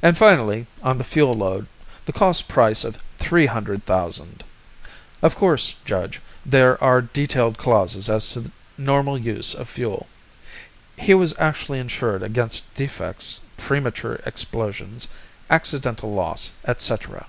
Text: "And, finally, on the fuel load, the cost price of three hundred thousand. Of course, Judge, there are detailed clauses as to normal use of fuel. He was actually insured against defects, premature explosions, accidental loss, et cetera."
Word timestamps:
"And, 0.00 0.16
finally, 0.16 0.68
on 0.80 0.98
the 0.98 1.02
fuel 1.02 1.32
load, 1.34 1.66
the 2.04 2.12
cost 2.12 2.46
price 2.46 2.84
of 2.84 3.02
three 3.18 3.46
hundred 3.46 3.84
thousand. 3.84 4.44
Of 5.22 5.34
course, 5.34 5.74
Judge, 5.84 6.20
there 6.46 6.80
are 6.80 7.02
detailed 7.02 7.58
clauses 7.58 8.08
as 8.08 8.30
to 8.34 8.52
normal 8.78 9.18
use 9.18 9.52
of 9.52 9.68
fuel. 9.68 10.06
He 10.96 11.14
was 11.14 11.34
actually 11.36 11.80
insured 11.80 12.22
against 12.22 12.72
defects, 12.76 13.40
premature 13.56 14.20
explosions, 14.24 15.08
accidental 15.50 16.12
loss, 16.14 16.52
et 16.64 16.80
cetera." 16.80 17.26